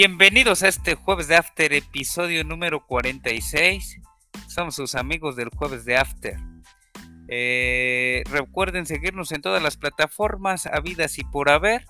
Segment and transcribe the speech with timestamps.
[0.00, 4.00] Bienvenidos a este jueves de After, episodio número 46.
[4.46, 6.36] Somos sus amigos del jueves de After.
[7.26, 11.84] Eh, recuerden seguirnos en todas las plataformas habidas y por haber.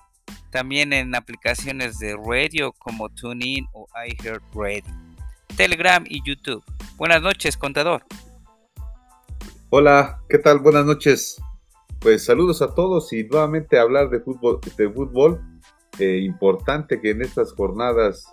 [0.49, 4.91] También en aplicaciones de radio como TuneIn o iHeartRadio.
[5.55, 6.63] Telegram y YouTube.
[6.97, 8.05] Buenas noches, contador.
[9.69, 10.57] Hola, ¿qué tal?
[10.57, 11.39] Buenas noches.
[11.99, 15.58] Pues saludos a todos y nuevamente hablar de fútbol, de fútbol
[15.99, 18.25] eh, importante que en estas jornadas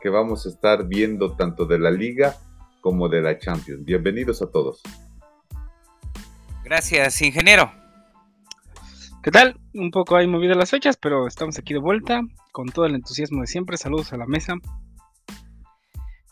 [0.00, 2.36] que vamos a estar viendo tanto de la liga
[2.80, 3.84] como de la Champions.
[3.84, 4.82] Bienvenidos a todos.
[6.64, 7.72] Gracias, ingeniero.
[9.22, 9.58] ¿Qué tal?
[9.74, 13.40] Un poco hay movido las fechas, pero estamos aquí de vuelta con todo el entusiasmo
[13.40, 13.76] de siempre.
[13.76, 14.54] Saludos a la mesa.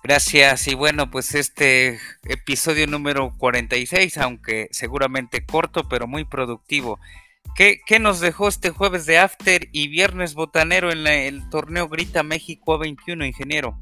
[0.03, 7.01] Gracias y bueno, pues este episodio número 46, aunque seguramente corto, pero muy productivo.
[7.57, 12.77] ¿Qué, nos dejó este jueves de After y viernes botanero en el torneo Grita México
[12.77, 13.79] 21, ingeniero?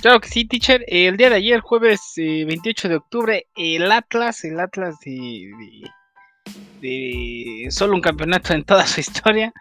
[0.00, 0.84] Claro que sí, teacher.
[0.86, 5.50] El día de ayer, jueves 28 eh, de octubre, el Atlas, el Atlas de,
[6.80, 9.52] de, solo un campeonato en toda su historia,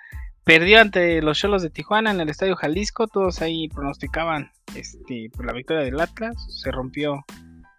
[0.43, 3.07] perdió ante los Cholos de Tijuana en el Estadio Jalisco.
[3.07, 6.35] Todos ahí pronosticaban este, por la victoria del Atlas.
[6.61, 7.25] Se rompió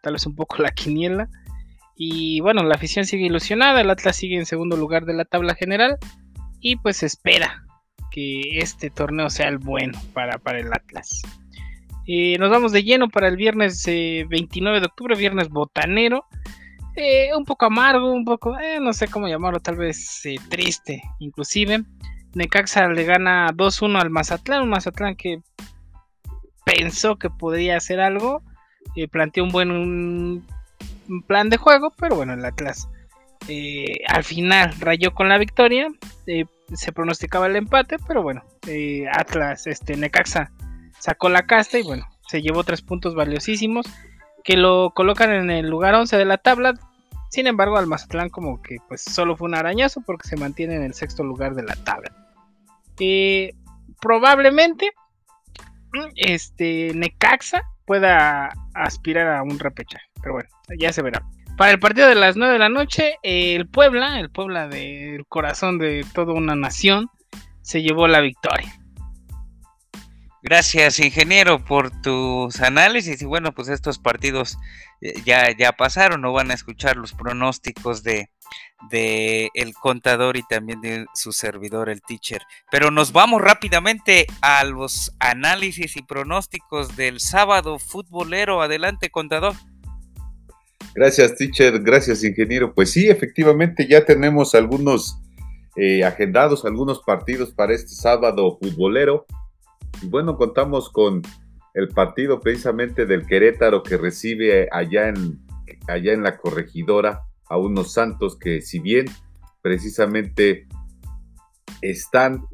[0.03, 1.29] tal vez un poco la quiniela.
[2.01, 5.57] Y bueno, la afición sigue ilusionada, el Atlas sigue en segundo lugar de la tabla
[5.57, 5.99] general
[6.61, 7.65] y pues espera
[8.13, 11.23] que este torneo sea el bueno para, para el Atlas.
[12.07, 16.25] Eh, nos vamos de lleno para el viernes 29 eh, de octubre, viernes botanero.
[16.95, 21.83] Eh, un poco amargo, un poco, no sé cómo llamarlo, tal vez triste inclusive.
[22.35, 25.41] Necaxa le gana 2-1 al Mazatlán, un Mazatlán que
[26.65, 28.43] pensó que podría hacer algo,
[29.11, 30.45] planteó un buen
[31.27, 32.89] plan de juego, pero bueno, el Atlas
[33.47, 35.89] eh, al final rayó con la victoria.
[36.27, 40.51] Eh, se pronosticaba el empate, pero bueno, eh, Atlas, este Necaxa
[40.99, 43.87] sacó la casta y bueno, se llevó tres puntos valiosísimos
[44.45, 46.75] que lo colocan en el lugar 11 de la tabla.
[47.31, 50.83] Sin embargo, al Mazatlán como que pues solo fue un arañazo porque se mantiene en
[50.83, 52.13] el sexto lugar de la tabla.
[54.01, 54.93] probablemente
[56.17, 60.08] este Necaxa pueda aspirar a un repechaje.
[60.23, 60.49] Pero bueno,
[60.79, 61.23] ya se verá.
[61.57, 65.79] Para el partido de las 9 de la noche, el Puebla, el Puebla del corazón
[65.79, 67.11] de toda una nación,
[67.63, 68.79] se llevó la victoria.
[70.41, 73.21] Gracias, ingeniero, por tus análisis.
[73.21, 74.57] Y bueno, pues estos partidos
[75.01, 78.31] eh, ya, ya pasaron, no van a escuchar los pronósticos de,
[78.91, 82.43] de el contador y también de su servidor, el teacher.
[82.71, 88.63] Pero nos vamos rápidamente a los análisis y pronósticos del sábado futbolero.
[88.63, 89.55] Adelante, contador.
[90.95, 91.81] Gracias, teacher.
[91.81, 92.75] Gracias, ingeniero.
[92.75, 95.19] Pues sí, efectivamente ya tenemos algunos
[95.77, 99.27] eh, agendados, algunos partidos para este sábado futbolero.
[100.03, 101.23] Y bueno, contamos con
[101.75, 105.39] el partido precisamente del Querétaro que recibe allá en,
[105.87, 109.07] allá en la corregidora a unos Santos que si bien
[109.63, 110.67] precisamente
[111.83, 112.45] están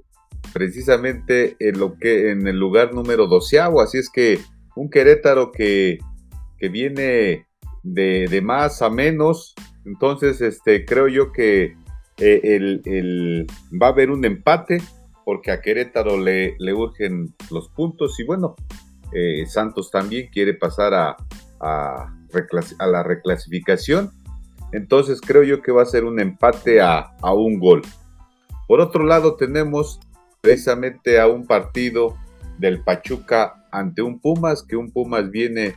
[0.52, 4.38] precisamente en lo que en el lugar número doceavo, así es que
[4.76, 5.98] un Querétaro que,
[6.58, 7.46] que viene
[7.84, 9.54] de, más a menos.
[9.84, 11.76] Entonces, este, creo yo que
[12.18, 13.46] eh, el,
[13.80, 14.82] va a haber un empate
[15.24, 18.56] porque a Querétaro le, le urgen los puntos y bueno,
[19.12, 21.16] eh, Santos también quiere pasar a,
[21.60, 22.12] a,
[22.86, 24.10] la reclasificación.
[24.72, 27.82] Entonces creo yo que va a ser un empate a, a un gol.
[28.66, 30.00] Por otro lado tenemos
[30.40, 32.16] precisamente a un partido
[32.58, 35.74] del Pachuca ante un Pumas, que un Pumas viene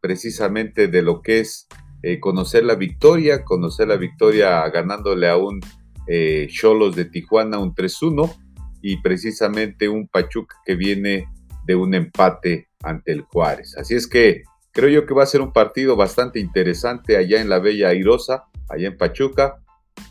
[0.00, 1.68] precisamente de lo que es
[2.02, 5.60] eh, conocer la victoria, conocer la victoria ganándole a un
[6.06, 8.34] eh, Cholos de Tijuana un 3-1
[8.82, 11.26] y precisamente un Pachuca que viene
[11.66, 13.76] de un empate ante el Juárez.
[13.76, 14.42] Así es que
[14.72, 18.44] creo yo que va a ser un partido bastante interesante allá en la Bella Airosa,
[18.68, 19.56] allá en Pachuca,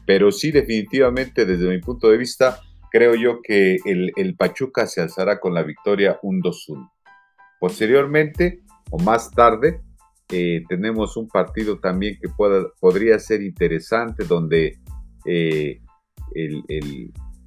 [0.06, 2.60] pero sí definitivamente desde mi punto de vista
[2.92, 6.92] creo yo que el, el Pachuca se alzará con la victoria un 2-1.
[7.60, 9.82] Posteriormente, o más tarde,
[10.30, 14.78] eh, tenemos un partido también que pueda, podría ser interesante, donde
[15.26, 15.82] eh,
[16.34, 16.64] el,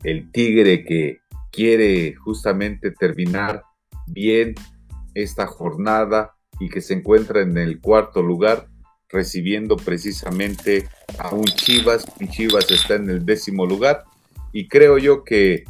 [0.03, 1.21] el, Tigre que
[1.53, 3.65] quiere justamente terminar
[4.07, 4.55] bien
[5.15, 8.69] esta jornada y que se encuentra en el cuarto lugar,
[9.11, 10.89] recibiendo precisamente
[11.19, 14.05] a un Chivas, y Chivas está en el décimo lugar,
[14.53, 15.65] y creo yo que,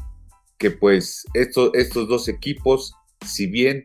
[0.59, 2.95] que pues estos dos equipos,
[3.25, 3.85] si bien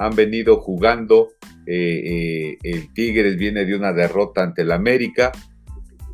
[0.00, 1.28] han venido jugando.
[1.66, 5.30] Eh, eh, el Tigres viene de una derrota ante el América.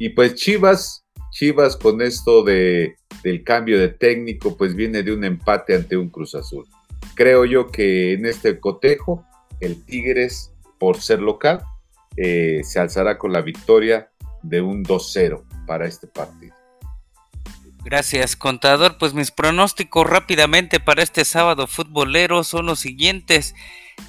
[0.01, 5.23] Y pues Chivas, Chivas con esto de, del cambio de técnico, pues viene de un
[5.23, 6.67] empate ante un Cruz Azul.
[7.15, 9.25] Creo yo que en este cotejo,
[9.61, 11.63] el Tigres, por ser local,
[12.17, 14.11] eh, se alzará con la victoria
[14.43, 16.56] de un 2-0 para este partido.
[17.87, 18.99] Gracias, contador.
[18.99, 23.55] Pues mis pronósticos rápidamente para este sábado futbolero son los siguientes.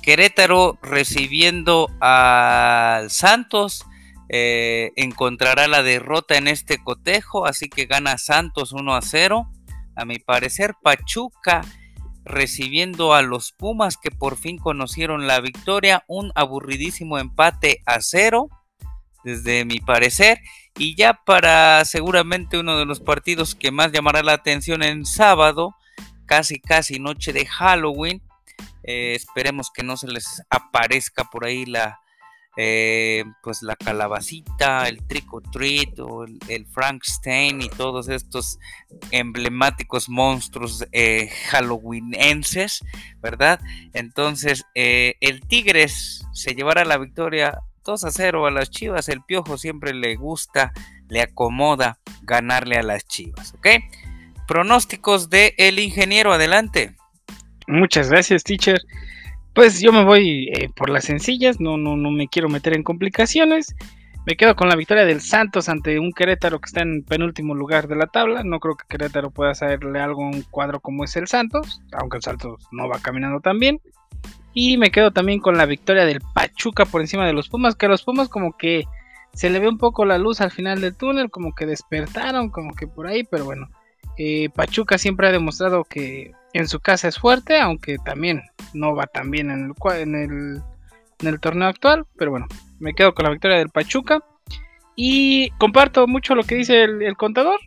[0.01, 3.85] Querétaro recibiendo al Santos.
[4.29, 9.47] Eh, encontrará la derrota en este cotejo, así que gana Santos 1 a 0.
[9.95, 11.61] A mi parecer, Pachuca
[12.25, 18.49] recibiendo a los Pumas que por fin conocieron la victoria, un aburridísimo empate a 0
[19.23, 20.39] desde mi parecer.
[20.79, 25.75] Y ya para seguramente uno de los partidos que más llamará la atención en sábado,
[26.25, 28.21] casi casi noche de Halloween.
[28.83, 31.99] Eh, esperemos que no se les aparezca por ahí la
[32.59, 35.27] eh, pues la calabacita, el trick
[36.47, 38.57] el, Frankenstein y todos estos
[39.11, 42.83] emblemáticos monstruos eh, halloweenenses,
[43.19, 43.59] ¿verdad?
[43.93, 49.09] Entonces el Tigres se llevará la victoria 2 a 0 a las Chivas.
[49.09, 50.73] El Piojo siempre le gusta,
[51.07, 53.67] le acomoda ganarle a las Chivas, ¿ok?
[54.47, 56.95] Pronósticos de el ingeniero, adelante.
[57.65, 58.79] Muchas gracias, teacher.
[59.53, 62.83] Pues yo me voy eh, por las sencillas, no, no, no me quiero meter en
[62.83, 63.75] complicaciones.
[64.25, 67.87] Me quedo con la victoria del Santos ante un Querétaro que está en penúltimo lugar
[67.87, 68.43] de la tabla.
[68.43, 72.17] No creo que Querétaro pueda hacerle algo a un cuadro como es el Santos, aunque
[72.17, 73.79] el Santos no va caminando tan bien.
[74.59, 77.85] Y me quedo también con la victoria del Pachuca por encima de los Pumas, que
[77.85, 78.85] a los Pumas como que
[79.31, 82.73] se le ve un poco la luz al final del túnel, como que despertaron, como
[82.73, 83.69] que por ahí, pero bueno.
[84.17, 88.41] Eh, Pachuca siempre ha demostrado que en su casa es fuerte, aunque también
[88.73, 90.61] no va tan bien en el, en el,
[91.19, 92.47] en el torneo actual, pero bueno,
[92.79, 94.23] me quedo con la victoria del Pachuca.
[94.95, 97.59] Y comparto mucho lo que dice el, contador.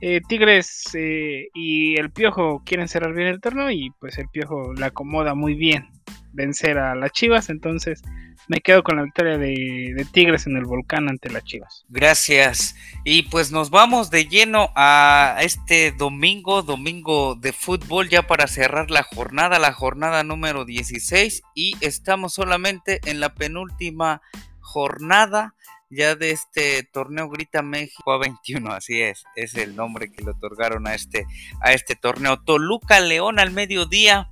[0.00, 4.72] Eh, Tigres eh, y el Piojo quieren cerrar bien el torneo y pues el Piojo
[4.72, 5.90] le acomoda muy bien
[6.32, 8.02] vencer a las Chivas, entonces
[8.48, 11.84] me quedo con la victoria de, Tigres en el volcán ante las Chivas.
[11.88, 12.74] Gracias.
[13.04, 18.90] Y pues nos vamos de lleno a este domingo, domingo de fútbol, ya para cerrar
[18.90, 24.22] la jornada, la jornada número 16, y estamos solamente en la penúltima
[24.60, 25.54] jornada
[25.90, 30.30] ya de este torneo Grita México a 21, así es, es el nombre que le
[30.30, 31.26] otorgaron a este,
[31.60, 32.40] a este torneo.
[32.42, 34.30] Toluca León al mediodía,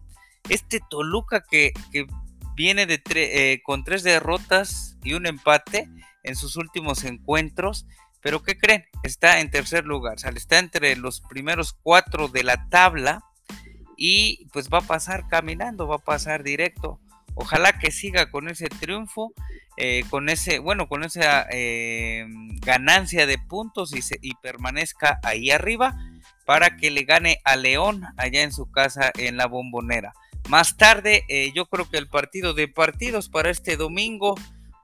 [0.48, 1.72] este Toluca que,
[2.54, 5.88] viene de eh, con tres derrotas y un empate
[6.24, 7.86] en sus últimos encuentros.
[8.20, 8.84] Pero ¿qué creen?
[9.04, 13.22] Está en tercer lugar, está entre los primeros cuatro de la tabla
[13.96, 17.00] y pues va a pasar caminando, va a pasar directo.
[17.40, 19.32] Ojalá que siga con ese triunfo,
[19.76, 22.26] eh, con ese, bueno, con esa eh,
[22.62, 25.96] ganancia de puntos y, permanezca ahí arriba
[26.44, 30.14] para que le gane a León allá en su casa en la bombonera.
[30.48, 34.34] Más tarde, eh, yo creo que el partido de partidos para este domingo,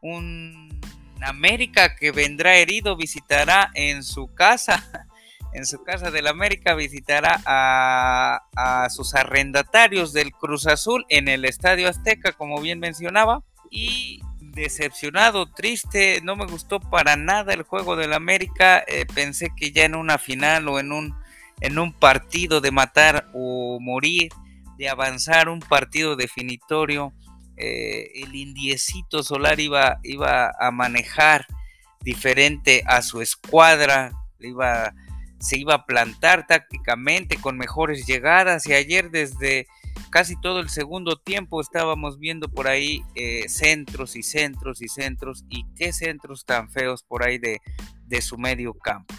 [0.00, 0.80] un
[1.22, 5.08] América que vendrá herido visitará en su casa,
[5.54, 11.88] en su casa del América, visitará a, sus arrendatarios del Cruz Azul en el Estadio
[11.88, 18.12] Azteca, como bien mencionaba, y decepcionado, triste, no me gustó para nada el juego del
[18.12, 21.14] América, eh, pensé que ya en una final o en un,
[21.60, 24.30] en un partido de matar o morir,
[24.76, 27.12] de avanzar un partido definitorio,
[27.56, 31.46] eh, el indiecito Solar iba, iba a manejar
[32.00, 34.92] diferente a su escuadra, iba,
[35.44, 39.66] se iba a plantar tácticamente con mejores llegadas y ayer desde
[40.10, 45.44] casi todo el segundo tiempo estábamos viendo por ahí eh, centros y centros y centros
[45.48, 47.60] y qué centros tan feos por ahí de,
[48.06, 49.14] de su medio campo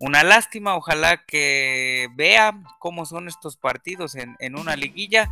[0.00, 5.28] una lástima, ojalá que vea cómo son estos partidos en, una liguilla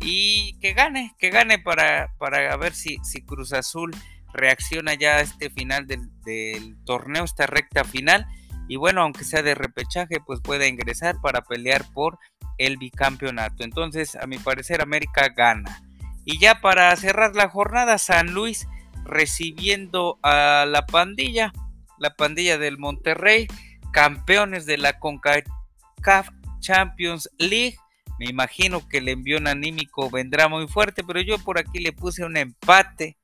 [0.00, 3.90] y que gane, que gane para, para ver si, si Cruz Azul
[4.32, 8.24] reacciona ya a este final del, torneo, esta recta final.
[8.68, 12.18] Y bueno, aunque sea de repechaje, pues pueda ingresar para pelear por
[12.58, 13.64] el bicampeonato.
[13.64, 15.82] Entonces, a mi parecer, América gana.
[16.24, 18.66] Y ya para cerrar la jornada, San Luis
[19.04, 21.52] recibiendo a la pandilla,
[21.98, 23.46] la pandilla del Monterrey
[23.94, 26.28] campeones de la CONCACAF
[26.58, 27.76] Champions League.
[28.18, 32.24] Me imagino que el envión anímico vendrá muy fuerte, pero yo por aquí le puse
[32.24, 33.16] un empate.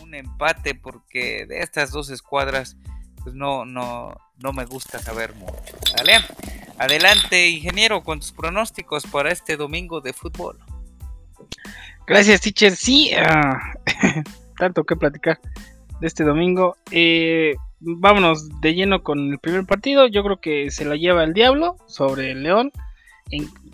[0.00, 2.76] Un empate porque de estas dos escuadras
[3.22, 5.54] pues no, no, no me gusta saber mucho.
[6.78, 10.58] Adelante, ingeniero, con tus pronósticos para este domingo de fútbol.
[12.06, 12.74] Gracias, teacher.
[12.74, 13.74] Sí, ah,
[14.58, 15.40] tanto que platicar
[16.00, 16.76] de este domingo.
[16.90, 20.08] Eh, vámonos de lleno con el primer partido.
[20.08, 22.72] Yo creo que se lo lleva el Diablo sobre el León.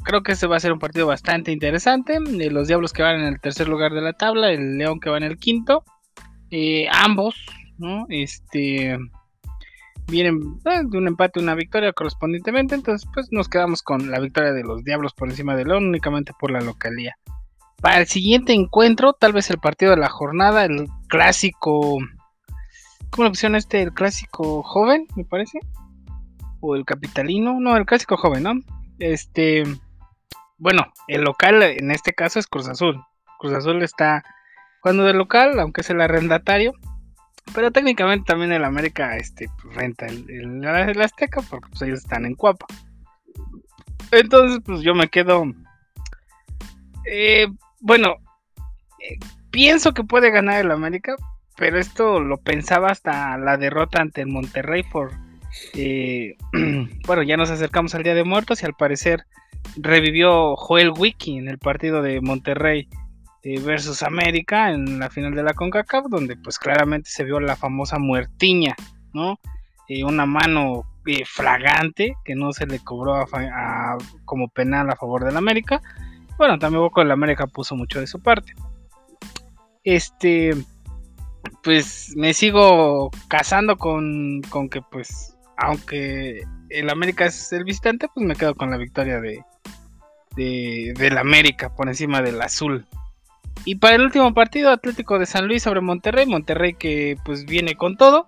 [0.05, 2.21] creo que este va a ser un partido bastante interesante.
[2.21, 5.17] los Diablos que van en el tercer lugar de la tabla, el León que va
[5.17, 5.85] en el quinto.
[6.51, 7.35] Eh, ambos,
[7.79, 8.07] ¿no?
[8.11, 8.99] Este
[10.09, 12.75] vienen eh, de un empate, una victoria correspondientemente.
[12.75, 16.33] Entonces, pues nos quedamos con la victoria de los Diablos por encima de León, únicamente
[16.39, 17.17] por la localía.
[17.81, 21.99] Para el siguiente encuentro, tal vez el partido de la jornada, el clásico.
[23.11, 23.83] ¿Cómo le pusieron este?
[23.83, 25.61] El clásico joven, me parece.
[26.61, 27.61] O el capitalino.
[27.61, 28.53] No, el clásico joven, ¿no?
[28.99, 29.63] Este.
[30.57, 33.01] Bueno, el local en este caso es Cruz Azul.
[33.39, 34.25] Cruz Azul está
[34.83, 36.73] jugando de local, aunque es el arrendatario.
[37.55, 42.35] Pero técnicamente también el América este, pues, renta el, Azteca porque pues, ellos están en
[42.35, 42.67] Cuapa.
[44.11, 45.45] Entonces, pues yo me quedo.
[47.11, 47.49] Eh,
[47.81, 48.17] bueno,
[49.01, 49.19] eh,
[49.51, 51.17] pienso que puede ganar el América,
[51.57, 55.13] pero esto lo pensaba hasta la derrota ante el Monterrey por...
[55.75, 56.37] Eh,
[57.07, 59.25] bueno, ya nos acercamos al Día de Muertos y al parecer
[59.77, 62.89] revivió Joel Wiki en el partido de Monterrey
[63.55, 67.57] eh, versus América en la final de la CONCACAF, donde pues claramente se vio la
[67.57, 68.75] famosa muertiña,
[69.13, 69.39] ¿no?
[70.05, 70.85] una mano
[71.25, 73.25] fragante que no se le cobró
[74.27, 75.81] como penal a favor del América
[76.39, 78.55] bueno, también con el América puso mucho de su parte.
[79.83, 80.55] Este,
[81.65, 88.25] pues me sigo casando con, con que pues, aunque el América es el visitante, pues
[88.25, 89.43] me quedo con la victoria de,
[90.37, 92.87] de, del América por encima del azul.
[93.65, 97.77] Y para el último partido, Atlético de San Luis sobre Monterrey, Monterrey que pues viene
[97.77, 98.27] con todo.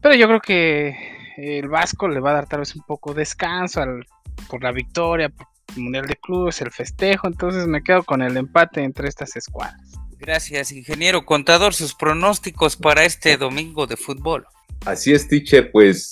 [0.00, 3.20] Pero yo creo que el Vasco le va a dar tal vez un poco de
[3.20, 4.06] descanso al,
[4.48, 5.32] por la victoria,
[5.76, 9.92] Mundial de Clubes, el festejo, entonces me quedo con el empate entre estas escuadras.
[10.18, 14.46] Gracias, ingeniero contador, sus pronósticos para este domingo de fútbol.
[14.86, 16.10] Así es, teacher, pues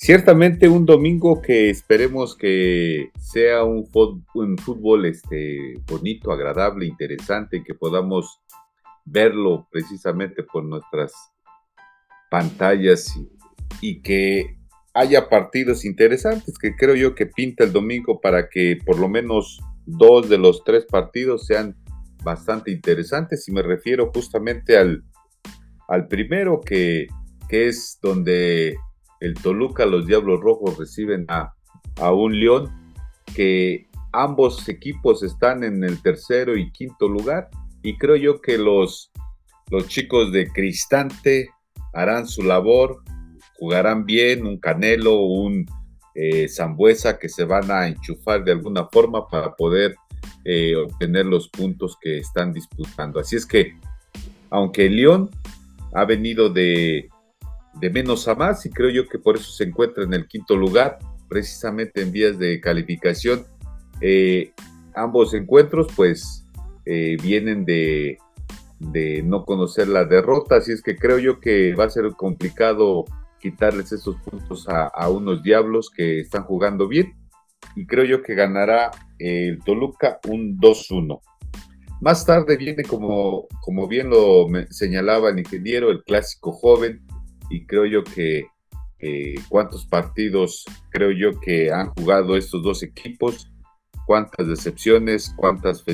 [0.00, 8.40] ciertamente un domingo que esperemos que sea un, fútbol, este, bonito, agradable, interesante, que podamos
[9.04, 11.12] verlo precisamente por nuestras
[12.30, 13.14] pantallas
[13.82, 14.56] y que
[14.94, 19.60] haya partidos interesantes, que creo yo que pinta el domingo para que por lo menos
[19.84, 21.76] dos de los tres partidos sean
[22.24, 23.46] bastante interesantes.
[23.48, 25.04] Y me refiero justamente al,
[25.88, 27.06] al primero, que,
[27.50, 28.76] que es donde
[29.20, 31.54] el Toluca, los Diablos Rojos reciben a,
[31.96, 32.70] a un León,
[33.34, 37.48] que ambos equipos están en el tercero y quinto lugar.
[37.82, 39.10] Y creo yo que los,
[39.70, 41.50] los chicos de Cristante
[41.92, 43.02] harán su labor,
[43.58, 45.66] jugarán bien, un Canelo, un
[46.14, 49.94] eh, Zambuesa que se van a enchufar de alguna forma para poder
[50.44, 53.20] eh, obtener los puntos que están disputando.
[53.20, 53.74] Así es que,
[54.50, 55.30] aunque León
[55.92, 57.08] ha venido de,
[57.74, 60.56] de menos a más y creo yo que por eso se encuentra en el quinto
[60.56, 60.98] lugar,
[61.28, 63.46] precisamente en vías de calificación,
[64.00, 64.52] eh,
[64.94, 66.44] ambos encuentros pues
[67.22, 68.18] vienen de,
[68.80, 73.04] de no conocer la derrota, así es que creo yo que va a ser complicado
[73.40, 77.14] quitarles esos puntos a, unos diablos que están jugando bien.
[77.74, 81.20] Y creo yo que ganará el Toluca un 2-1.
[82.00, 87.02] Más tarde viene, como, como bien lo señalaba el ingeniero, el clásico joven.
[87.50, 88.46] Y creo yo que
[89.48, 93.50] cuántos partidos creo yo que han jugado estos dos equipos,
[94.06, 95.84] cuántas decepciones, cuántas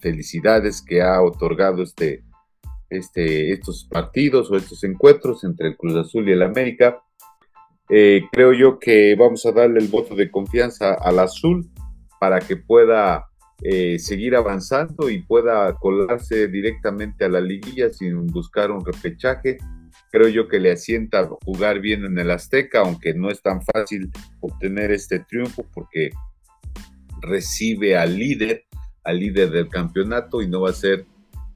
[0.00, 2.22] felicidades que ha otorgado este,
[2.90, 7.02] este, estos partidos o estos encuentros entre el Cruz Azul y el América.
[7.90, 11.68] Eh, creo yo que vamos a darle el voto de confianza al azul
[12.20, 13.26] para que pueda
[13.62, 19.58] eh, seguir avanzando y pueda colarse directamente a la liguilla sin buscar un repechaje.
[20.10, 24.10] Creo yo que le asienta jugar bien en el Azteca, aunque no es tan fácil
[24.40, 26.10] obtener este triunfo porque
[27.20, 28.64] recibe al líder,
[29.04, 31.04] al líder del campeonato y no va a ser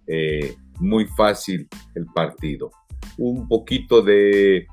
[0.06, 2.71] eh, muy fácil el partido.
[3.18, 4.66] Un poquito de,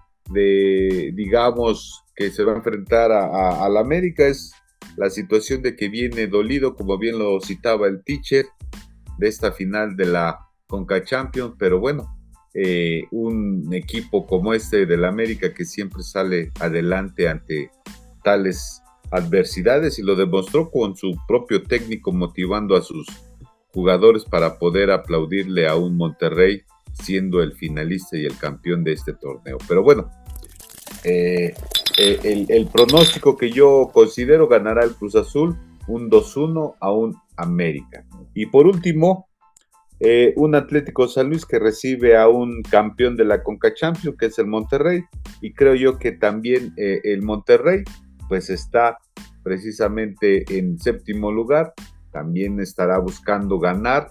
[1.13, 4.53] digamos, que se va a enfrentar a, la América es
[4.97, 8.45] la situación de que viene dolido, como bien lo citaba el teacher,
[9.17, 12.18] de esta final de la Conca Champions, pero bueno,
[12.53, 17.69] eh, un equipo como este del América que siempre sale adelante ante
[18.23, 23.07] tales adversidades y lo demostró con su propio técnico motivando a sus
[23.73, 26.63] jugadores para poder aplaudirle a un Monterrey
[26.93, 29.57] siendo el finalista y el campeón de este torneo.
[29.67, 30.09] Pero bueno,
[31.03, 31.53] eh,
[31.97, 38.05] eh, el, pronóstico que yo considero ganará el Cruz Azul un 2-1 a un América.
[38.33, 39.28] Y por último,
[39.99, 44.27] eh, un Atlético San Luis que recibe a un campeón de la Conca Champions, que
[44.27, 45.03] es el Monterrey,
[45.41, 47.83] y creo yo que también eh, el Monterrey,
[48.29, 48.97] pues está
[49.43, 51.73] precisamente en séptimo lugar,
[52.11, 54.09] también estará buscando ganar,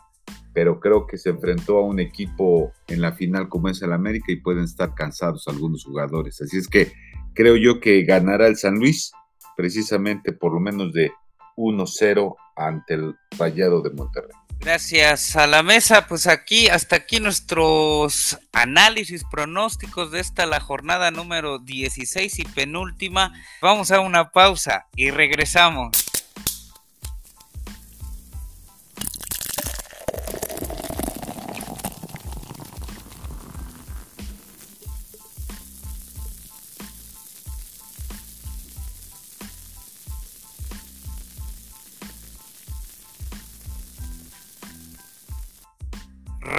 [0.52, 4.32] pero creo que se enfrentó a un equipo en la final como es el América
[4.32, 6.40] y pueden estar cansados algunos jugadores.
[6.42, 6.92] Así es que
[7.34, 9.12] creo yo que ganará el San Luis,
[9.56, 11.12] precisamente por lo menos de
[11.56, 14.47] 1-0 ante el Rayado de Monterrey.
[14.60, 21.10] Gracias a la mesa, pues aquí, hasta aquí nuestros análisis, pronósticos de esta, la jornada
[21.10, 23.32] número 16 y penúltima.
[23.62, 26.07] Vamos a una pausa y regresamos.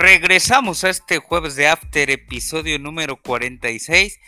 [0.09, 4.19] Regresamos a este jueves de After, episodio número 46.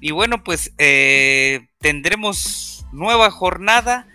[0.00, 4.08] Y bueno, pues eh, tendremos nueva jornada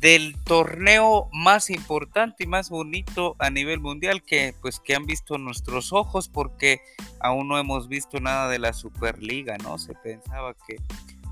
[0.00, 5.36] del torneo más importante y más bonito a nivel mundial que pues que han visto
[5.36, 6.80] nuestros ojos porque
[7.18, 9.78] aún no hemos visto nada de la Superliga, ¿no?
[9.78, 10.76] Se pensaba que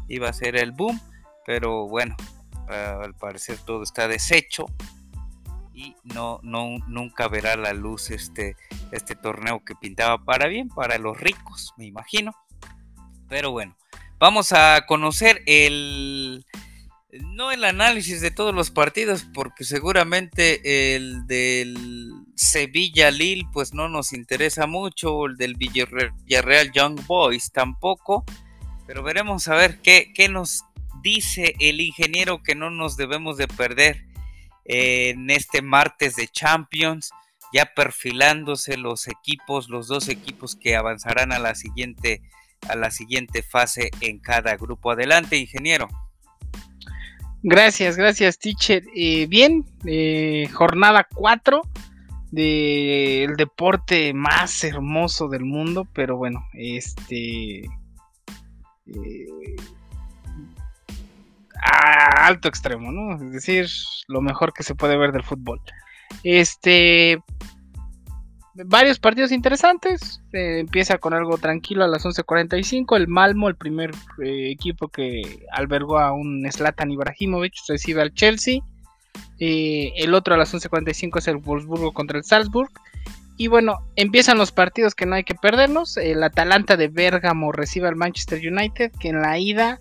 [0.09, 1.01] iba a ser el boom,
[1.47, 2.17] pero bueno,
[2.67, 4.67] al parecer todo está deshecho
[5.77, 8.57] y no, no nunca verá la luz este,
[8.93, 12.35] este torneo que pintaba para bien, para los ricos, me imagino.
[13.29, 13.77] Pero bueno,
[14.19, 16.47] vamos a conocer el
[17.35, 23.89] no el análisis de todos los partidos, porque seguramente el del Sevilla Lille pues no
[23.89, 28.25] nos interesa mucho, el del Villarreal Young Boys tampoco,
[28.87, 30.65] pero veremos a ver qué, qué nos
[31.03, 34.06] dice el ingeniero que no nos debemos de perder
[34.69, 37.11] en este martes de Champions,
[37.53, 42.23] ya perfilándose los equipos, los dos equipos que avanzarán a la siguiente,
[42.69, 44.91] a la siguiente fase en cada grupo.
[44.91, 45.89] Adelante, ingeniero.
[47.43, 48.83] Gracias, gracias, teacher.
[48.95, 51.63] Eh, bien, eh, jornada 4
[52.33, 57.61] del deporte más hermoso del mundo, pero bueno, este...
[58.87, 59.27] Eh,
[61.63, 63.17] a alto extremo, ¿no?
[63.17, 63.67] Es decir,
[64.09, 65.61] lo mejor que se puede ver del fútbol.
[66.23, 67.19] Este.
[68.55, 70.23] Varios partidos interesantes.
[70.33, 72.97] empieza con algo tranquilo a las 11.45.
[72.97, 73.91] El Malmo, el primer
[74.23, 78.61] eh, equipo que albergó a un Zlatan Ibrahimovic, recibe al Chelsea.
[79.39, 82.71] Eh, el otro a las 11.45 es el Wolfsburgo contra el Salzburg.
[83.37, 85.99] Y bueno, empiezan los partidos que no hay que perdernos.
[85.99, 89.79] El Atalanta de Bérgamo recibe al Manchester United, que en la ida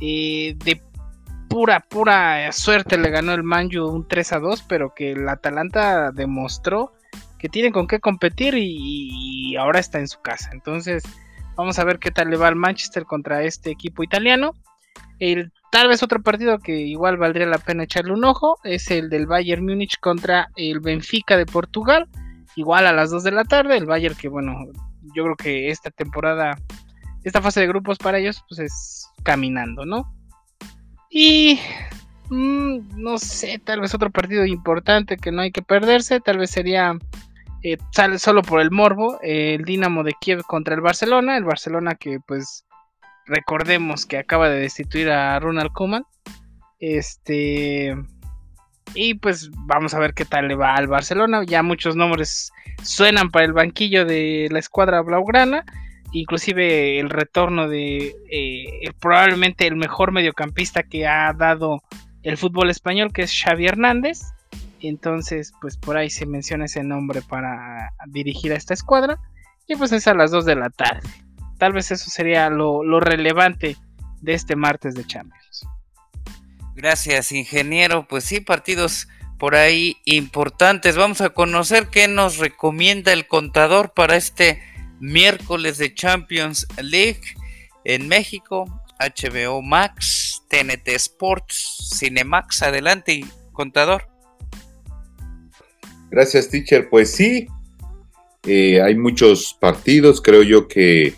[0.00, 0.82] eh, de
[1.48, 6.10] pura, pura suerte le ganó el Manju un 3 a 2, pero que el Atalanta
[6.12, 6.92] demostró
[7.38, 10.50] que tiene con qué competir y, ahora está en su casa.
[10.52, 11.02] Entonces,
[11.56, 14.54] vamos a ver qué tal le va al Manchester contra este equipo italiano.
[15.18, 19.08] El, tal vez otro partido que igual valdría la pena echarle un ojo es el
[19.08, 22.08] del Bayern Múnich contra el Benfica de Portugal.
[22.56, 23.76] Igual a las 2 de la tarde.
[23.76, 24.54] El Bayern que, bueno,
[25.14, 26.56] yo creo que esta temporada,
[27.24, 30.12] esta fase de grupos para ellos, pues es caminando, ¿no?
[31.10, 31.60] Y
[32.30, 36.50] mm, no sé, tal vez otro partido importante que no hay que perderse, tal vez
[36.50, 36.98] sería
[37.62, 41.94] eh, sale solo por el morbo, el Dinamo de Kiev contra el Barcelona, el Barcelona
[41.94, 42.64] que pues
[43.26, 46.04] recordemos que acaba de destituir a Ronald Koeman.
[46.78, 47.96] Este
[48.94, 51.42] y pues vamos a ver qué tal le va al Barcelona.
[51.44, 55.64] Ya muchos nombres suenan para el banquillo de la escuadra blaugrana
[56.12, 61.82] inclusive el retorno de eh, probablemente el mejor mediocampista que ha dado
[62.22, 64.20] el fútbol español, que es Xavi Hernández.
[64.80, 69.18] Entonces, pues por ahí se menciona ese nombre para dirigir a esta escuadra.
[69.66, 71.08] Y pues es a las 2 de la tarde.
[71.58, 73.76] Tal vez eso sería lo, lo relevante
[74.20, 75.66] de este martes de Champions.
[76.74, 78.06] Gracias, ingeniero.
[78.06, 80.96] Pues sí, partidos por ahí importantes.
[80.96, 84.62] Vamos a conocer qué nos recomienda el contador para este
[85.00, 87.22] miércoles de Champions League
[87.84, 88.66] en México,
[88.98, 92.62] HBO Max, TNT Sports, Cinemax.
[92.62, 94.08] Adelante, contador.
[96.10, 96.88] Gracias, teacher.
[96.88, 97.46] Pues sí,
[98.44, 100.20] eh, hay muchos partidos.
[100.20, 101.14] Creo yo que,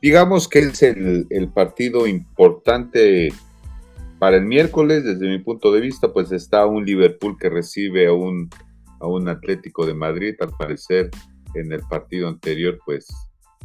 [0.00, 3.32] digamos que es el, el, partido importante
[4.18, 8.12] para el miércoles, desde mi punto de vista, pues está un Liverpool que recibe a
[8.12, 8.50] un,
[9.00, 11.10] a un Atlético de Madrid, al parecer
[11.54, 13.08] en el partido anterior, pues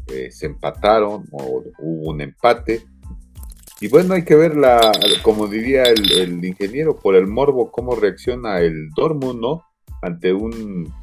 [0.07, 2.83] eh, se empataron o hubo un empate.
[3.79, 4.53] Y bueno, hay que ver,
[5.21, 9.61] como diría el, ingeniero, por el morbo, cómo reacciona el Dortmund.
[10.01, 10.93] Ante un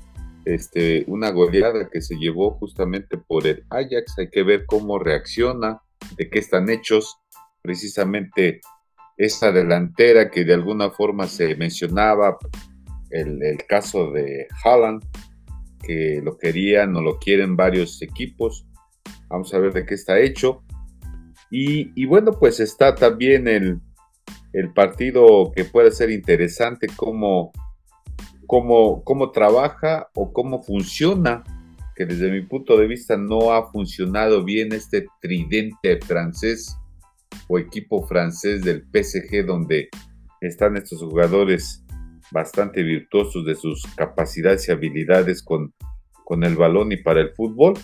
[0.44, 4.18] este, una goleada que se llevó justamente por el Ajax.
[4.18, 5.80] Hay que ver cómo reacciona,
[6.16, 7.16] de qué están hechos.
[7.62, 8.60] Precisamente
[9.16, 12.36] esa delantera que de alguna forma se mencionaba,
[13.10, 15.04] el, caso de Haaland,
[15.86, 18.66] que lo querían o lo quieren varios equipos.
[19.28, 20.62] Vamos a ver de qué está hecho.
[21.50, 23.80] Y, bueno, pues está también el,
[24.52, 27.52] el, partido que puede ser interesante, cómo,
[28.48, 31.44] cómo, cómo trabaja o cómo funciona,
[31.94, 36.76] que desde mi punto de vista no ha funcionado bien este tridente francés
[37.46, 39.90] o equipo francés del PSG donde
[40.40, 41.83] están estos jugadores
[42.30, 45.72] bastante virtuosos de sus capacidades y habilidades con,
[46.24, 47.74] con el balón y para el fútbol.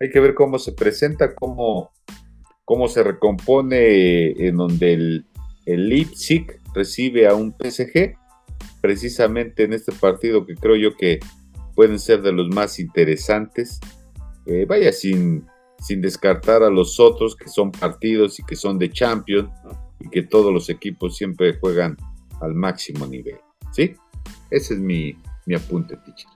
[0.00, 1.90] Hay que ver cómo se presenta, cómo,
[2.64, 5.26] cómo se recompone en donde el,
[5.64, 8.14] el Leipzig recibe a un PSG,
[8.80, 11.18] precisamente en este partido que creo yo que
[11.74, 13.80] pueden ser de los más interesantes.
[14.46, 15.46] Eh, vaya sin,
[15.78, 19.50] sin descartar a los otros que son partidos y que son de Champions
[20.00, 21.96] y que todos los equipos siempre juegan
[22.40, 23.38] al máximo nivel.
[23.72, 23.96] ¿Sí?
[24.50, 25.16] Ese es mi,
[25.54, 26.30] apunte, teacher.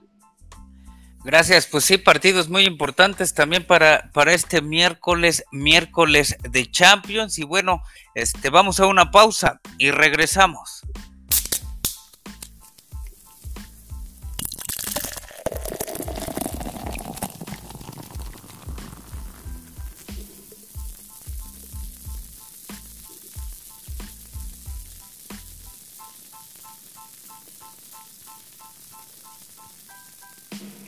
[1.23, 7.37] Gracias, pues sí, partidos muy importantes también para, para este miércoles, miércoles de Champions.
[7.37, 7.83] Y bueno,
[8.15, 10.81] este, vamos a una pausa y regresamos.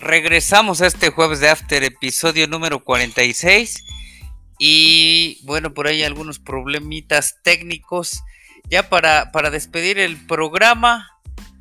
[0.04, 3.84] Regresamos a este jueves de After, episodio número 46.
[4.60, 8.22] Y bueno, por ahí algunos problemitas técnicos.
[8.70, 11.10] Ya para, para despedir el programa,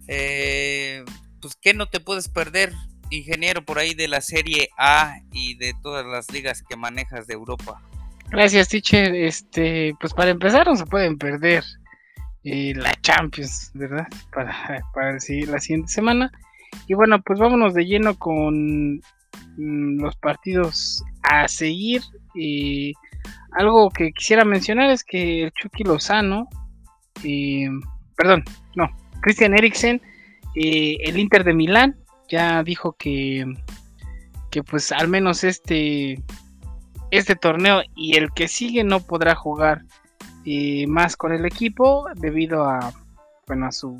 [0.08, 1.04] eh,
[1.40, 2.72] pues que no te puedes perder,
[3.10, 7.34] ingeniero, por ahí de la Serie A y de todas las ligas que manejas de
[7.34, 7.80] Europa.
[8.30, 9.14] Gracias, teacher.
[9.14, 11.64] Este, pues para empezar, no se pueden perder
[12.44, 14.06] eh, la Champions, ¿verdad?
[14.32, 16.30] Para, para la siguiente semana.
[16.86, 18.96] Y bueno, pues vámonos de lleno con
[19.56, 22.02] mm, los partidos a seguir.
[22.34, 22.94] y
[23.52, 26.48] algo que quisiera mencionar es que el Chucky Lozano,
[28.16, 28.44] perdón,
[28.76, 28.88] no,
[29.20, 30.00] Christian Eriksen,
[30.54, 31.96] el Inter de Milán,
[32.28, 33.44] ya dijo que,
[34.50, 36.22] que pues al menos este,
[37.10, 39.82] este torneo y el que sigue no podrá jugar
[40.44, 42.92] eh, más con el equipo debido a,
[43.46, 43.98] bueno, a su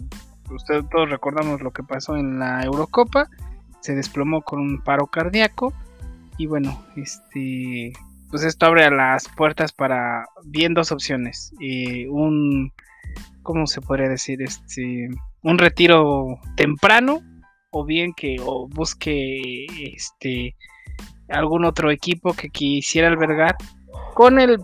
[0.51, 3.29] ustedes todos recordamos lo que pasó en la Eurocopa,
[3.81, 5.73] se desplomó con un paro cardíaco
[6.39, 7.93] y bueno, este,
[8.31, 12.73] pues esto abre las puertas para bien dos opciones, eh, un,
[13.43, 14.43] ¿cómo se podría decir?
[14.43, 15.09] Este,
[15.43, 17.21] un retiro temprano
[17.71, 18.37] o bien que
[18.71, 20.55] busque este
[21.29, 23.57] algún otro equipo que quisiera albergar
[24.15, 24.59] con el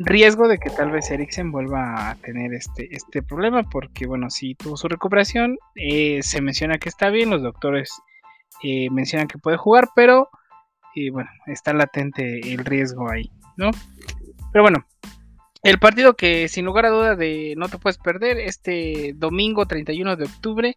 [0.00, 4.54] riesgo de que tal vez Eriksen vuelva a tener este, este problema, porque bueno, si
[4.54, 8.00] tuvo su recuperación, eh, se menciona que está bien, los doctores
[8.62, 10.30] eh, mencionan que puede jugar, pero
[10.96, 13.70] eh, bueno, está latente el riesgo ahí, ¿no?
[14.52, 14.86] Pero bueno,
[15.62, 20.16] el partido que sin lugar a duda de no te puedes perder, este domingo 31
[20.16, 20.76] de octubre,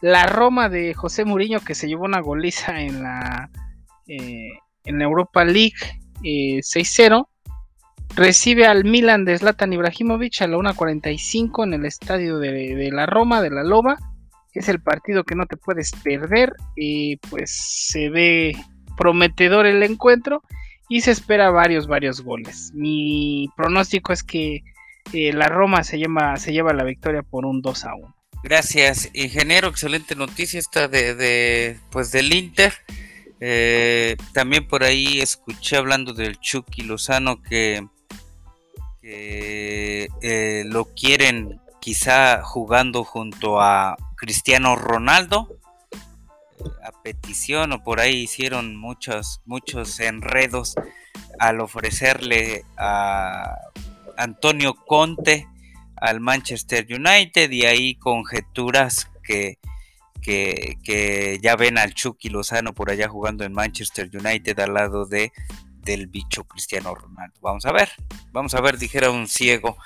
[0.00, 3.50] la Roma de José Mourinho que se llevó una goliza en la,
[4.06, 5.76] en la Europa League
[6.22, 7.28] 6-0
[8.14, 13.42] recibe al Milan de Zlatan Ibrahimovic a la 1.45 en el estadio de, la Roma,
[13.42, 13.98] de la Loba.
[14.52, 16.54] Es el partido que no te puedes perder.
[17.30, 18.56] Pues se ve
[18.96, 20.42] prometedor el encuentro
[20.88, 22.70] y se espera varios, varios goles.
[22.74, 24.62] Mi pronóstico es que
[25.12, 28.16] eh, la Roma se, lleva, se lleva la victoria por un 2 a 1.
[28.44, 29.68] Gracias, ingeniero.
[29.68, 32.74] Excelente noticia esta de, pues del Inter.
[33.40, 37.86] Eh, también por ahí escuché hablando del Chucky Lozano que
[39.02, 45.58] que eh, lo quieren quizá jugando junto a Cristiano Ronaldo
[46.84, 50.76] a petición o por ahí hicieron muchos muchos enredos
[51.40, 53.56] al ofrecerle a
[54.16, 55.48] Antonio Conte
[55.96, 59.58] al Manchester United y ahí conjeturas que,
[60.20, 65.06] que, que ya ven al Chucky Lozano por allá jugando en Manchester United al lado
[65.06, 65.32] de
[65.82, 67.38] del bicho Cristiano Ronaldo.
[67.40, 67.90] Vamos a ver,
[68.32, 69.76] vamos a ver, dijera un ciego.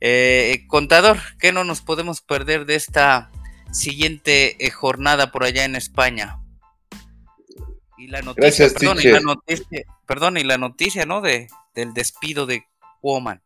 [0.00, 3.30] Eh, contador, ¿qué no nos podemos perder de esta
[3.72, 6.40] siguiente eh, jornada por allá en España?
[7.98, 11.20] Y la noticia, perdón, y la noticia, perdón, y la noticia, ¿no?
[11.20, 12.64] De, del despido de
[13.02, 13.42] Woman.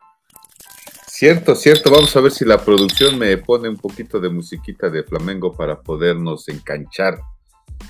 [1.08, 1.90] Cierto, cierto.
[1.90, 5.80] Vamos a ver si la producción me pone un poquito de musiquita de flamengo para
[5.80, 7.20] podernos enganchar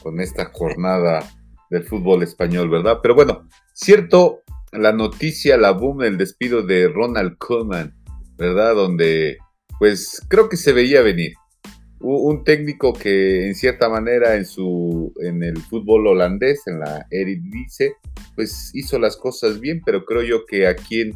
[0.03, 1.31] con esta jornada
[1.74, 3.00] del fútbol español, ¿verdad?
[3.02, 7.92] Pero bueno, cierto, la noticia, la boom, el despido de Ronald Koeman,
[8.38, 8.74] ¿verdad?
[8.76, 9.38] Donde,
[9.78, 11.34] pues, creo que se veía venir.
[12.00, 17.94] Un técnico que en cierta manera en su en el fútbol holandés, en la Eredivisie,
[18.34, 21.12] pues hizo las cosas bien, pero creo yo que aquí en,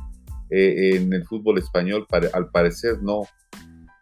[0.49, 3.25] eh, en el fútbol español al parecer no,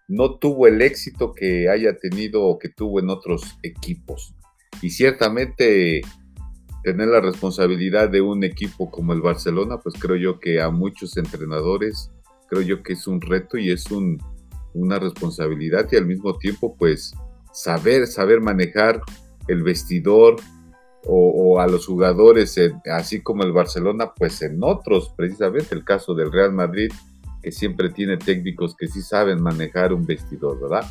[0.06, 4.36] no tuvo el éxito que haya tenido o que tuvo en otros equipos.
[4.80, 6.02] Y ciertamente
[6.86, 11.16] tener la responsabilidad de un equipo como el Barcelona, pues creo yo que a muchos
[11.16, 12.12] entrenadores,
[12.48, 14.22] creo yo que es un reto y es un,
[14.72, 17.12] una responsabilidad y al mismo tiempo pues
[17.52, 19.00] saber, saber manejar
[19.48, 20.36] el vestidor
[21.08, 22.56] o, a los jugadores,
[22.92, 26.92] así como el Barcelona, pues en otros, precisamente el caso del Real Madrid,
[27.42, 30.84] que siempre tiene técnicos que sí saben manejar un vestidor, ¿verdad?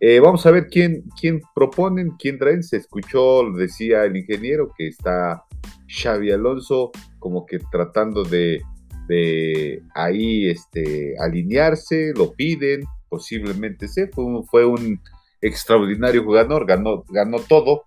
[0.00, 2.62] Eh, vamos a ver quién, quién proponen, quién traen.
[2.62, 5.44] Se escuchó, decía el ingeniero, que está
[5.88, 8.62] Xavi Alonso como que tratando de,
[9.08, 15.00] de ahí este, alinearse, lo piden, posiblemente se fue un, fue un
[15.40, 17.84] extraordinario jugador, ganó, ganó todo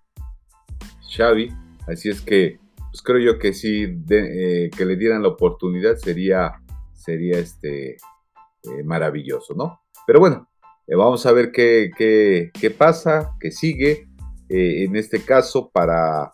[1.15, 1.51] Xavi,
[1.87, 2.59] así es que
[2.91, 6.59] pues creo yo que sí, eh, que le dieran la oportunidad sería
[6.93, 9.81] sería este, eh, maravilloso, ¿no?
[10.05, 10.48] Pero bueno,
[10.89, 14.07] eh, vamos a ver qué, qué, pasa, qué sigue.
[14.49, 16.31] Eh, en este caso, para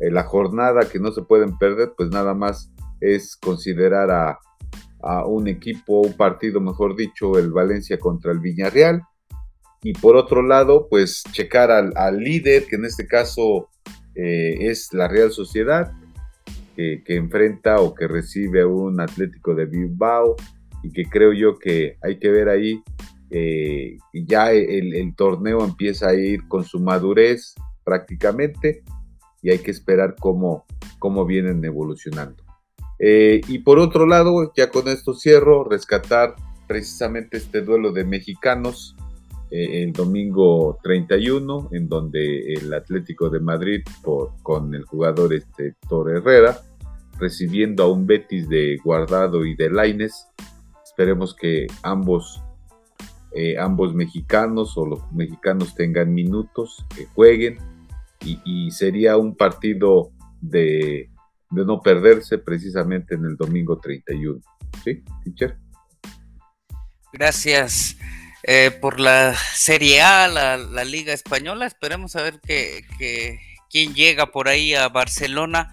[0.00, 4.38] la jornada que no se pueden perder, pues nada más es considerar a,
[5.26, 9.02] un equipo, un partido, mejor dicho, el Valencia contra el Viñarreal.
[9.82, 13.68] Y por otro lado, pues checar al, al líder, que en este caso
[14.14, 15.92] es la Real Sociedad,
[16.74, 20.36] que, enfrenta o que recibe a un Atlético de Bilbao
[20.82, 22.82] y que creo yo que hay que ver ahí,
[23.36, 28.84] eh, ya el, torneo empieza a ir con su madurez prácticamente
[29.42, 30.64] y hay que esperar cómo,
[31.00, 32.44] cómo vienen evolucionando.
[33.00, 36.36] Eh, y por otro lado, ya con esto cierro, rescatar
[36.68, 38.94] precisamente este duelo de mexicanos
[39.50, 45.74] eh, el domingo 31, en donde el Atlético de Madrid, por, con el jugador este,
[45.90, 46.60] Herrera,
[47.18, 50.28] recibiendo a un Betis de Guardado y de Laines.
[50.84, 52.40] Esperemos que ambos,
[53.34, 57.58] eh, ambos mexicanos o los mexicanos tengan minutos, que jueguen,
[58.26, 61.10] y, sería un partido de,
[61.50, 64.40] de no perderse precisamente en el domingo 31.
[64.82, 65.58] ¿Sí, teacher?
[67.12, 67.98] Gracias.
[68.46, 71.66] Eh, por la Serie A, la, Liga Española.
[71.66, 72.84] Esperemos a ver que,
[73.70, 75.72] quién llega por ahí a Barcelona.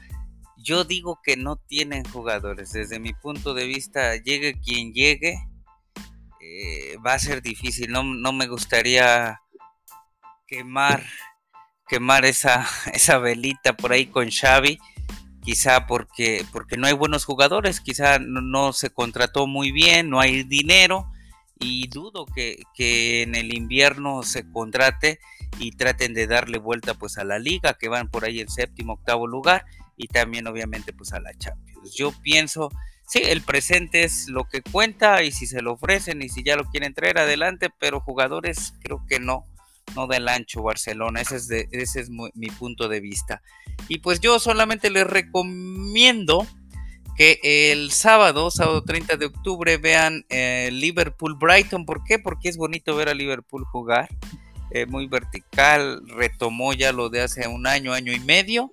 [0.57, 2.71] Yo digo que no tienen jugadores.
[2.71, 5.35] Desde mi punto de vista, llegue quien llegue,
[6.41, 7.91] eh, va a ser difícil.
[7.91, 9.41] No, no, me gustaría
[10.47, 11.05] quemar,
[11.87, 14.79] quemar esa, esa velita por ahí con Xavi.
[15.43, 20.43] Quizá porque, porque no hay buenos jugadores, quizá no se contrató muy bien, no hay
[20.43, 21.11] dinero
[21.61, 22.63] y dudo que,
[23.21, 25.19] en el invierno se contrate
[25.59, 28.93] y traten de darle vuelta pues a la liga que van por ahí en séptimo
[28.93, 32.69] octavo lugar y también obviamente pues a la Champions yo pienso
[33.11, 36.55] sí el presente es lo que cuenta y si se lo ofrecen y si ya
[36.55, 39.45] lo quieren traer adelante pero jugadores creo que no
[39.95, 43.41] no del ancho Barcelona ese es de, ese es mi punto de vista
[43.89, 46.47] y pues yo solamente les recomiendo
[47.17, 51.85] que el sábado, sábado 30 de octubre, vean eh, Liverpool Brighton.
[51.85, 52.19] ¿Por qué?
[52.19, 54.09] Porque es bonito ver a Liverpool jugar.
[54.71, 58.71] Eh, muy vertical, retomó ya lo de hace un año, año y medio.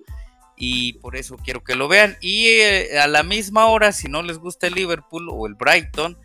[0.59, 2.17] Y por eso quiero que lo vean.
[2.21, 6.15] Y eh, a la misma hora, si no les gusta el Liverpool o el Brighton,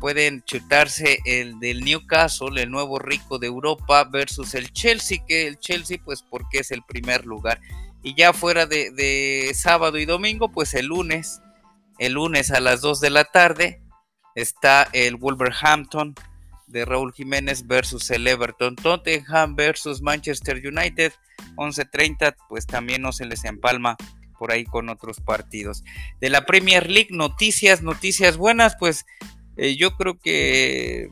[0.00, 5.58] pueden chutarse el del Newcastle, el nuevo rico de Europa, versus el Chelsea, que el
[5.58, 7.60] Chelsea, pues porque es el primer lugar.
[8.02, 11.40] Y ya fuera de, de sábado y domingo, pues el lunes
[11.98, 13.80] el lunes a las 2 de la tarde
[14.34, 16.14] está el Wolverhampton
[16.66, 18.76] de Raúl Jiménez versus el Everton.
[18.76, 21.12] Tottenham versus Manchester United.
[21.56, 23.96] 11.30, pues también no se les empalma
[24.38, 25.82] por ahí con otros partidos.
[26.20, 29.06] De la Premier League, noticias, noticias buenas, pues
[29.56, 31.10] eh, yo creo que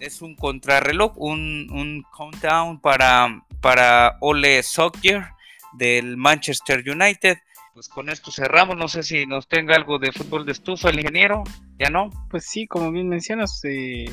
[0.00, 5.28] es un contrarreloj, un, un countdown para, para Ole Soccer
[5.74, 7.38] del Manchester United
[7.76, 8.74] pues con esto cerramos.
[8.78, 11.44] No sé si nos tenga algo de fútbol de estufa el ingeniero.
[11.78, 12.08] ¿Ya no?
[12.30, 14.06] Pues sí, como bien mencionas, eh,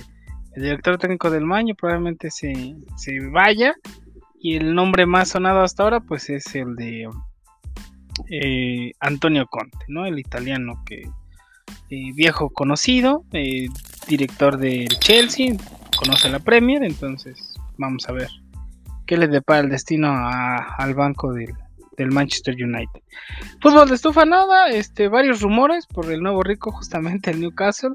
[0.56, 2.76] el director técnico del Maño probablemente se,
[3.32, 3.74] vaya.
[4.44, 7.08] Y el nombre más sonado hasta ahora, pues es el de
[8.30, 10.06] eh, Antonio Conte, ¿no?
[10.06, 11.04] El italiano que
[11.90, 13.24] eh, viejo conocido,
[14.08, 15.54] director del Chelsea,
[15.98, 18.28] conoce la Premier, entonces vamos a ver
[19.06, 21.54] qué le depara el destino al banco del,
[22.12, 23.02] Manchester United.
[23.62, 27.94] Fútbol de estufa nada, este, varios rumores por el nuevo rico, justamente el Newcastle.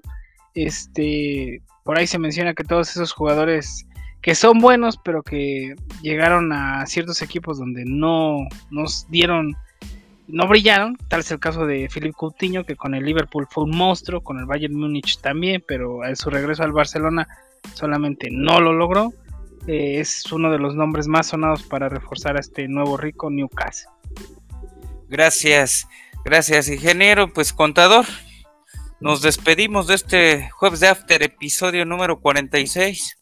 [0.55, 3.88] Este, por ahí se menciona que todos esos jugadores
[4.22, 8.38] que son buenos, pero que llegaron a ciertos equipos donde no
[8.70, 9.57] nos dieron,
[10.26, 10.96] no brillaron.
[11.09, 14.38] Tal es el caso de Philip Coutinho, que con el Liverpool fue un monstruo, con
[14.38, 17.28] el Bayern Múnich también, pero en su regreso al Barcelona
[17.74, 19.12] solamente no lo logró.
[19.66, 23.90] Eh, es uno de los nombres más sonados para reforzar a este nuevo rico Newcastle.
[25.09, 25.87] Gracias,
[26.24, 28.04] gracias ingeniero, pues contador.
[29.00, 33.17] Nos despedimos de este jueves de After, episodio número 46.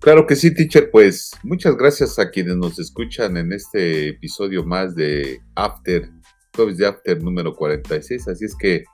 [0.00, 0.90] Claro que sí, teacher.
[0.90, 6.10] Pues muchas gracias a quienes nos escuchan en este episodio más de After,
[6.56, 8.28] jueves de After número 46.
[8.28, 8.84] Así es que,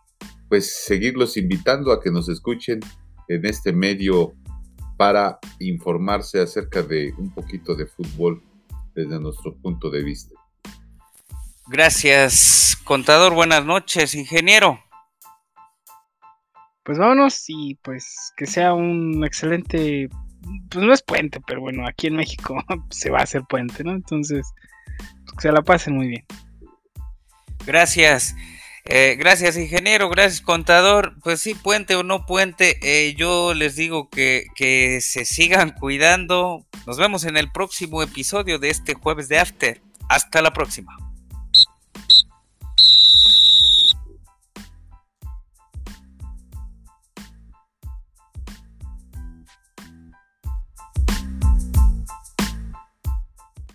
[0.49, 2.81] pues, seguirlos invitando a que nos escuchen
[3.29, 4.33] en este medio
[4.97, 8.43] para informarse acerca de un poquito de fútbol
[8.93, 10.35] desde nuestro punto de vista.
[11.69, 13.33] Gracias, contador.
[13.33, 14.81] Buenas noches, ingeniero.
[16.83, 20.09] Pues vámonos y pues que sea un excelente
[20.71, 22.57] pues no es puente, pero bueno, aquí en México
[22.91, 23.93] se va a hacer puente, ¿no?
[23.93, 24.47] Entonces,
[24.97, 26.25] pues que se la pasen muy bien.
[27.67, 28.35] Gracias.
[28.85, 30.09] Eh, gracias, ingeniero.
[30.09, 31.15] Gracias, contador.
[31.23, 36.65] Pues sí, puente o no puente, eh, yo les digo que, que se sigan cuidando.
[36.87, 39.81] Nos vemos en el próximo episodio de este jueves de After.
[40.09, 41.06] Hasta la próxima.